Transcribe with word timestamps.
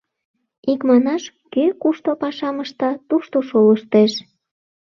Икманаш, 0.71 1.23
кӧ 1.53 1.65
кушто 1.81 2.09
пашам 2.21 2.57
ышта— 2.63 2.89
тушто 3.09 3.37
шолыштеш. 3.49 4.11